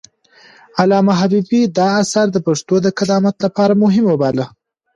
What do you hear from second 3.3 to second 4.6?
لپاره مهم وباله.